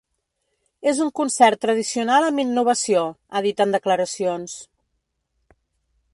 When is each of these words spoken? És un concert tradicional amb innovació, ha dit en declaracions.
És 0.91 1.01
un 1.05 1.11
concert 1.19 1.61
tradicional 1.67 2.25
amb 2.31 2.43
innovació, 2.45 3.05
ha 3.37 3.43
dit 3.49 3.65
en 3.67 3.77
declaracions. 3.77 4.59